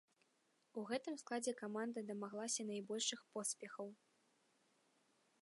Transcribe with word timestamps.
У 0.81 0.85
гэтым 0.91 1.17
складзе 1.23 1.53
каманда 1.61 1.99
дамаглася 2.09 2.67
найбольшых 2.71 3.19
поспехаў. 3.37 3.95